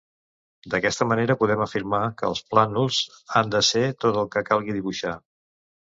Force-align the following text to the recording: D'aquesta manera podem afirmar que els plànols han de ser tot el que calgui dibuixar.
D'aquesta 0.73 1.05
manera 1.09 1.35
podem 1.41 1.61
afirmar 1.65 2.01
que 2.21 2.27
els 2.31 2.41
plànols 2.55 3.03
han 3.41 3.53
de 3.57 3.65
ser 3.71 3.85
tot 4.07 4.19
el 4.23 4.29
que 4.37 4.47
calgui 4.49 4.77
dibuixar. 4.79 5.17